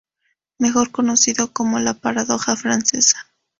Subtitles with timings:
[0.57, 3.29] Mejor conocido como "la paradoja francesa".